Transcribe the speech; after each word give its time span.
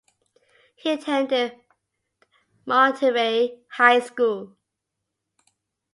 He 0.77 0.89
attended 0.89 1.55
Monterey 2.65 3.59
High 3.69 3.99
School. 3.99 4.57